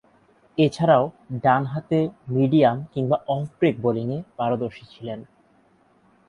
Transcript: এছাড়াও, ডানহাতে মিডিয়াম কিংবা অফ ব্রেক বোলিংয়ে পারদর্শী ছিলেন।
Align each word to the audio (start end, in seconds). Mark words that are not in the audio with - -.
এছাড়াও, 0.57 1.03
ডানহাতে 1.43 1.99
মিডিয়াম 2.27 2.77
কিংবা 2.93 3.17
অফ 3.27 3.45
ব্রেক 3.59 3.75
বোলিংয়ে 3.81 4.17
পারদর্শী 4.37 4.85
ছিলেন। 4.85 5.19